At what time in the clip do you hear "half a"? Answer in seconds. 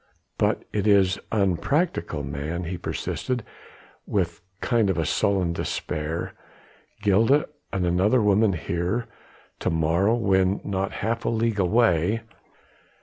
11.05-11.29